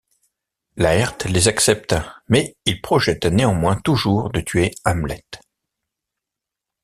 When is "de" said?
4.31-4.41